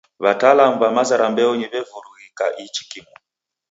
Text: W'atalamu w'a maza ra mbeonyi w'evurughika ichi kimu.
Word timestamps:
W'atalamu 0.23 0.75
w'a 0.81 0.89
maza 0.95 1.15
ra 1.21 1.27
mbeonyi 1.31 1.65
w'evurughika 1.71 2.45
ichi 2.65 2.83
kimu. 2.89 3.13